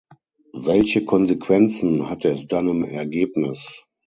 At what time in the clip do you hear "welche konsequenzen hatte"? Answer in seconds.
0.57-2.29